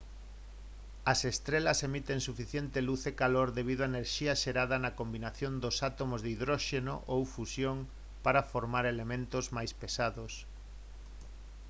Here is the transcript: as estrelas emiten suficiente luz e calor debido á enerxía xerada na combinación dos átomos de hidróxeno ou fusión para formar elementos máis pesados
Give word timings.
as 1.11 1.19
estrelas 1.33 1.79
emiten 1.87 2.19
suficiente 2.29 2.79
luz 2.87 3.01
e 3.11 3.13
calor 3.21 3.47
debido 3.57 3.81
á 3.85 3.89
enerxía 3.91 4.33
xerada 4.43 4.75
na 4.83 4.95
combinación 4.99 5.53
dos 5.63 5.75
átomos 5.89 6.19
de 6.21 6.29
hidróxeno 6.35 6.95
ou 7.13 7.21
fusión 7.35 7.77
para 8.25 8.47
formar 8.51 8.85
elementos 8.93 9.45
máis 9.57 9.71
pesados 9.81 10.33